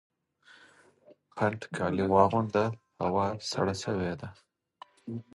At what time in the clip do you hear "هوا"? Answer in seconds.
3.03-3.25